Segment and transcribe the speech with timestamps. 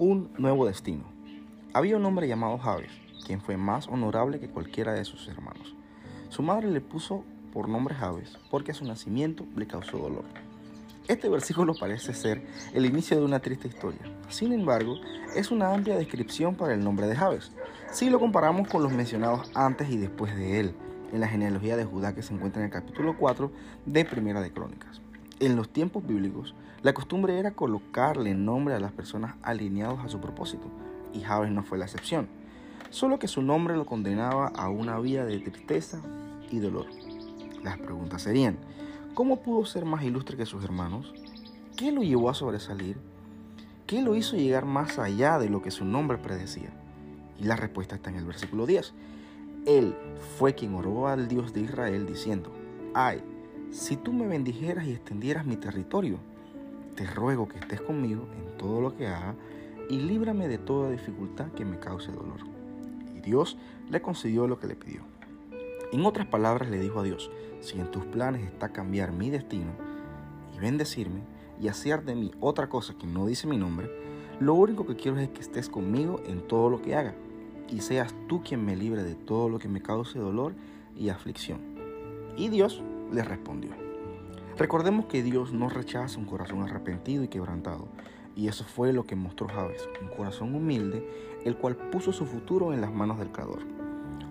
[0.00, 1.04] un nuevo destino.
[1.74, 2.90] Había un hombre llamado Javes,
[3.26, 5.76] quien fue más honorable que cualquiera de sus hermanos.
[6.30, 7.22] Su madre le puso
[7.52, 10.24] por nombre Javes porque a su nacimiento le causó dolor.
[11.06, 12.42] Este versículo parece ser
[12.72, 14.00] el inicio de una triste historia.
[14.30, 14.94] Sin embargo,
[15.36, 17.52] es una amplia descripción para el nombre de Javes,
[17.92, 20.74] si lo comparamos con los mencionados antes y después de él,
[21.12, 23.52] en la genealogía de Judá que se encuentra en el capítulo 4
[23.84, 25.02] de Primera de Crónicas.
[25.40, 30.20] En los tiempos bíblicos, la costumbre era colocarle nombre a las personas alineados a su
[30.20, 30.66] propósito,
[31.14, 32.28] y Javes no fue la excepción,
[32.90, 35.98] solo que su nombre lo condenaba a una vida de tristeza
[36.50, 36.88] y dolor.
[37.64, 38.58] Las preguntas serían,
[39.14, 41.14] ¿cómo pudo ser más ilustre que sus hermanos?
[41.74, 42.98] ¿Qué lo llevó a sobresalir?
[43.86, 46.68] ¿Qué lo hizo llegar más allá de lo que su nombre predecía?
[47.38, 48.92] Y la respuesta está en el versículo 10.
[49.66, 49.94] Él
[50.38, 52.52] fue quien oró al Dios de Israel diciendo,
[52.92, 53.22] ay,
[53.70, 56.18] si tú me bendijeras y extendieras mi territorio,
[56.96, 59.34] te ruego que estés conmigo en todo lo que haga
[59.88, 62.40] y líbrame de toda dificultad que me cause dolor.
[63.16, 63.56] Y Dios
[63.88, 65.02] le concedió lo que le pidió.
[65.92, 69.72] En otras palabras le dijo a Dios, si en tus planes está cambiar mi destino
[70.54, 71.20] y bendecirme
[71.60, 73.90] y hacer de mí otra cosa que no dice mi nombre,
[74.40, 77.14] lo único que quiero es que estés conmigo en todo lo que haga
[77.68, 80.54] y seas tú quien me libre de todo lo que me cause dolor
[80.96, 81.60] y aflicción.
[82.36, 83.70] Y Dios le respondió.
[84.56, 87.88] Recordemos que Dios no rechaza un corazón arrepentido y quebrantado,
[88.36, 91.06] y eso fue lo que mostró Javes, un corazón humilde,
[91.44, 93.62] el cual puso su futuro en las manos del Creador.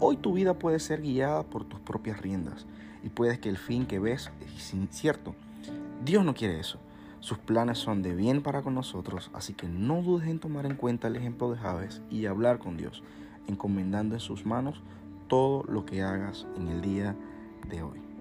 [0.00, 2.66] Hoy tu vida puede ser guiada por tus propias riendas,
[3.02, 5.34] y puede que el fin que ves es incierto.
[6.04, 6.78] Dios no quiere eso.
[7.20, 10.76] Sus planes son de bien para con nosotros, así que no dudes en tomar en
[10.76, 13.02] cuenta el ejemplo de Javes y hablar con Dios,
[13.46, 14.82] encomendando en sus manos
[15.28, 17.16] todo lo que hagas en el día
[17.68, 18.13] de hoy.